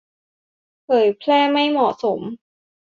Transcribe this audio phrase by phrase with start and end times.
[0.83, 2.19] เผยแพร่ไม่เหมาะสม